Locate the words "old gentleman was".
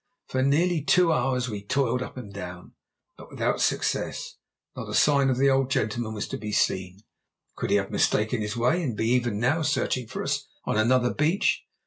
5.51-6.27